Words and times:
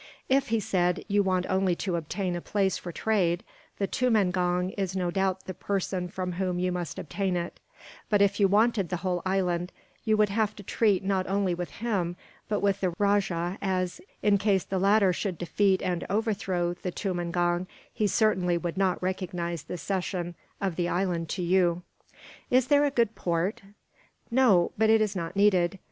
"If," 0.29 0.47
he 0.47 0.59
said, 0.59 1.05
"you 1.07 1.21
want 1.21 1.45
only 1.47 1.75
to 1.75 1.95
obtain 1.95 2.35
a 2.35 2.41
place 2.41 2.75
for 2.75 2.91
trade, 2.91 3.43
the 3.77 3.85
tumangong 3.85 4.71
is 4.71 4.95
no 4.95 5.11
doubt 5.11 5.45
the 5.45 5.53
person 5.53 6.07
from 6.07 6.31
whom 6.31 6.57
you 6.57 6.71
must 6.71 6.97
obtain 6.97 7.37
it; 7.37 7.59
but 8.09 8.19
if 8.19 8.39
you 8.39 8.47
wanted 8.47 8.89
the 8.89 8.97
whole 9.05 9.21
island, 9.27 9.71
you 10.03 10.17
would 10.17 10.29
have 10.29 10.55
to 10.55 10.63
treat 10.63 11.03
not 11.03 11.27
only 11.27 11.53
with 11.53 11.69
him 11.69 12.15
but 12.49 12.61
with 12.61 12.81
the 12.81 12.95
rajah 12.97 13.59
as, 13.61 14.01
in 14.23 14.39
case 14.39 14.63
the 14.63 14.79
latter 14.79 15.13
should 15.13 15.37
defeat 15.37 15.83
and 15.83 16.03
overthrow 16.09 16.73
the 16.73 16.91
tumangong, 16.91 17.67
he 17.93 18.07
certainly 18.07 18.57
would 18.57 18.77
not 18.77 18.99
recognize 19.03 19.61
the 19.61 19.77
cession 19.77 20.33
of 20.59 20.77
the 20.77 20.89
island 20.89 21.29
to 21.29 21.43
you." 21.43 21.83
"Is 22.49 22.69
there 22.69 22.85
a 22.85 22.89
good 22.89 23.13
port?" 23.13 23.61
"No; 24.31 24.71
but 24.79 24.89
it 24.89 24.99
is 24.99 25.15
not 25.15 25.35
needed. 25.35 25.77